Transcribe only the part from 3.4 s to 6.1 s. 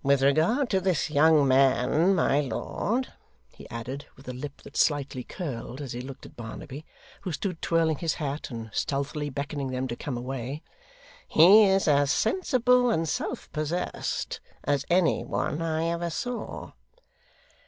he added, with a lip that slightly curled as he